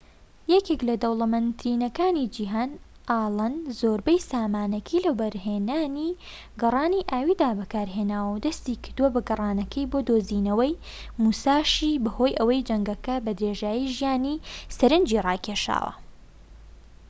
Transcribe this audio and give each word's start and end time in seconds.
یەکێك 0.53 0.81
لە 0.89 0.95
دەولەمەندترینەکانی 1.03 2.31
جیهان 2.35 2.71
ئەڵەن 3.11 3.55
زۆربەی 3.79 4.23
سامانەکەی 4.29 5.03
لە 5.05 5.11
وەبەرهێنانی 5.13 6.17
گەڕانی 6.61 7.07
ئاویدا 7.11 7.49
بەکارهێناوە 7.59 8.29
و 8.31 8.41
دەستی 8.45 8.79
کردووە 8.83 9.09
بە 9.15 9.21
گەڕانەکەی 9.29 9.89
بۆ 9.91 9.99
دۆزینەوەی 10.09 10.79
موساشی 11.21 12.01
بەهۆی 12.03 12.37
ئەوەی 12.39 12.65
جەنگەکە 12.67 13.15
بە 13.25 13.31
درێژایی 13.39 13.91
ژیانی 13.97 14.41
سەرەنجی 14.77 15.23
ڕاکێشاوە 15.25 15.91